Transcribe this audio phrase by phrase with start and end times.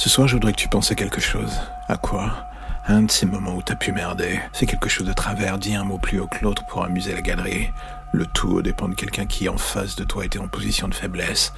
[0.00, 1.60] Ce soir, je voudrais que tu penses à quelque chose.
[1.86, 2.46] À quoi?
[2.86, 4.40] Un de ces moments où t'as pu merder.
[4.54, 7.20] Fais quelque chose de travers, dis un mot plus haut que l'autre pour amuser la
[7.20, 7.68] galerie.
[8.12, 11.52] Le tout dépend de quelqu'un qui, en face de toi, était en position de faiblesse.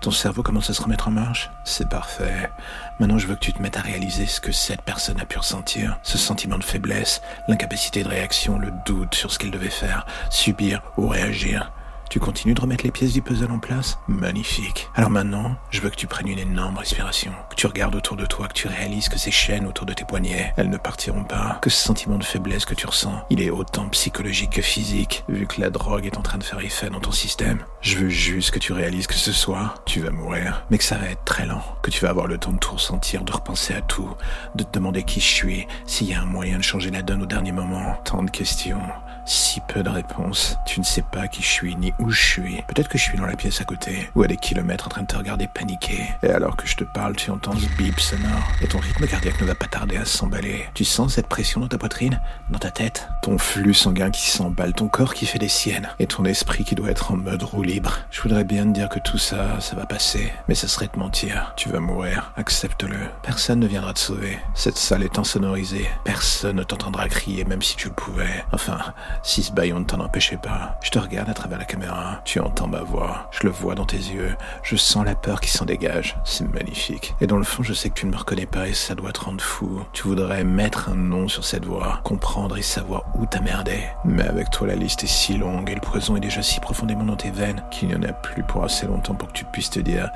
[0.00, 1.50] Ton cerveau commence à se remettre en marche?
[1.64, 2.52] C'est parfait.
[3.00, 5.38] Maintenant, je veux que tu te mettes à réaliser ce que cette personne a pu
[5.38, 5.98] ressentir.
[6.04, 10.82] Ce sentiment de faiblesse, l'incapacité de réaction, le doute sur ce qu'elle devait faire, subir
[10.96, 11.72] ou réagir.
[12.12, 13.98] Tu continues de remettre les pièces du puzzle en place?
[14.06, 14.90] Magnifique.
[14.94, 18.26] Alors maintenant, je veux que tu prennes une énorme respiration, que tu regardes autour de
[18.26, 21.58] toi, que tu réalises que ces chaînes autour de tes poignets, elles ne partiront pas,
[21.62, 25.46] que ce sentiment de faiblesse que tu ressens, il est autant psychologique que physique, vu
[25.46, 27.64] que la drogue est en train de faire effet dans ton système.
[27.80, 30.98] Je veux juste que tu réalises que ce soir, tu vas mourir, mais que ça
[30.98, 33.72] va être très lent, que tu vas avoir le temps de tout ressentir, de repenser
[33.72, 34.10] à tout,
[34.54, 37.22] de te demander qui je suis, s'il y a un moyen de changer la donne
[37.22, 37.94] au dernier moment.
[38.04, 38.82] Tant de questions,
[39.24, 40.58] si peu de réponses.
[40.66, 42.62] Tu ne sais pas qui je suis ni où je suis.
[42.68, 45.02] Peut-être que je suis dans la pièce à côté, ou à des kilomètres en train
[45.02, 46.08] de te regarder paniquer.
[46.22, 49.40] Et alors que je te parle, tu entends ce bip sonore, et ton rythme cardiaque
[49.40, 50.66] ne va pas tarder à s'emballer.
[50.74, 52.20] Tu sens cette pression dans ta poitrine,
[52.50, 56.06] dans ta tête, ton flux sanguin qui s'emballe, ton corps qui fait des siennes, et
[56.06, 57.98] ton esprit qui doit être en mode roue libre.
[58.10, 60.98] Je voudrais bien te dire que tout ça, ça va passer, mais ça serait te
[60.98, 61.52] mentir.
[61.56, 62.98] Tu vas mourir, accepte-le.
[63.22, 64.38] Personne ne viendra te sauver.
[64.54, 65.88] Cette salle est insonorisée.
[66.04, 68.44] Personne ne t'entendra crier, même si tu le pouvais.
[68.52, 68.78] Enfin,
[69.22, 70.78] si ce baillon ne t'en empêchait pas.
[70.82, 72.20] Je te regarde à travers la caméra.
[72.24, 73.28] Tu entends ma voix.
[73.30, 74.36] Je le vois dans tes yeux.
[74.62, 76.16] Je sens la peur qui s'en dégage.
[76.24, 77.14] C'est magnifique.
[77.20, 79.12] Et dans le fond, je sais que tu ne me reconnais pas et ça doit
[79.12, 79.82] te rendre fou.
[79.92, 83.84] Tu voudrais mettre un nom sur cette voix, comprendre et savoir où t'as merdé.
[84.04, 87.04] Mais avec toi, la liste est si longue et le poison est déjà si profondément
[87.04, 89.70] dans tes veines qu'il n'y en a plus pour assez longtemps pour que tu puisses
[89.70, 90.10] te dire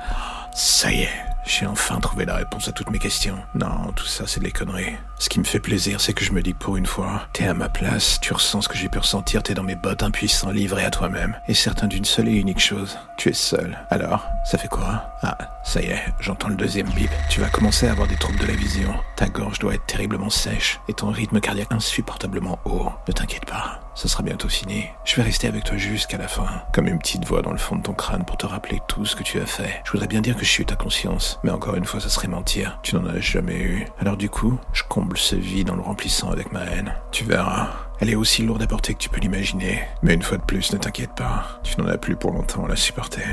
[0.53, 1.09] ça y est,
[1.47, 3.37] j'ai enfin trouvé la réponse à toutes mes questions.
[3.55, 4.97] Non, tout ça, c'est des conneries.
[5.17, 7.53] Ce qui me fait plaisir, c'est que je me dis pour une fois, t'es à
[7.53, 10.83] ma place, tu ressens ce que j'ai pu ressentir, t'es dans mes bottes impuissant, livré
[10.83, 11.35] à toi-même.
[11.47, 13.77] Et certain d'une seule et unique chose, tu es seul.
[13.89, 15.05] Alors, ça fait quoi?
[15.23, 17.09] Ah, ça y est, j'entends le deuxième bip.
[17.29, 18.93] Tu vas commencer à avoir des troubles de la vision.
[19.15, 22.91] Ta gorge doit être terriblement sèche et ton rythme cardiaque insupportablement haut.
[23.07, 24.85] Ne t'inquiète pas, ce sera bientôt fini.
[25.05, 27.75] Je vais rester avec toi jusqu'à la fin, comme une petite voix dans le fond
[27.75, 29.81] de ton crâne pour te rappeler tout ce que tu as fait.
[29.83, 32.27] Je voudrais bien dire que je suis ta conscience, mais encore une fois, ça serait
[32.27, 32.79] mentir.
[32.83, 33.87] Tu n'en as jamais eu.
[33.99, 36.93] Alors du coup, je comble ce vide en le remplissant avec ma haine.
[37.11, 37.69] Tu verras.
[37.99, 39.81] Elle est aussi lourde à porter que tu peux l'imaginer.
[40.03, 41.59] Mais une fois de plus, ne t'inquiète pas.
[41.63, 43.25] Tu n'en as plus pour longtemps à la supporter.